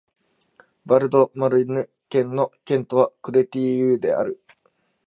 [0.87, 4.41] ヴァル＝ド＝マルヌ県の県都はクレテイユである